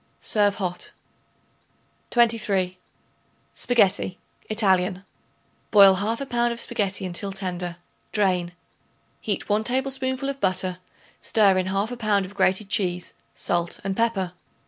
Serve 0.19 0.55
hot. 0.55 0.91
23. 2.09 2.79
Spaghetti 3.53 4.17
(ITALIAN). 4.49 5.05
Boil 5.69 5.95
1/2 5.97 6.27
pound 6.27 6.51
of 6.51 6.59
spaghetti 6.59 7.05
until 7.05 7.31
tender. 7.31 7.77
Drain. 8.11 8.53
Heat 9.19 9.47
1 9.47 9.63
tablespoonful 9.63 10.27
of 10.27 10.39
butter, 10.41 10.79
stir 11.21 11.55
in 11.59 11.67
1/2 11.67 11.99
pound 11.99 12.25
of 12.25 12.33
grated 12.33 12.67
cheese, 12.67 13.13
salt 13.35 13.79
and 13.83 13.95
pepper. 13.95 14.33